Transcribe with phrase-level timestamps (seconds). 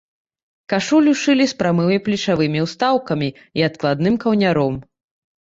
[0.71, 3.29] Кашулю шылі з прамымі плечавымі ўстаўкамі
[3.63, 4.73] і адкладным каўняром.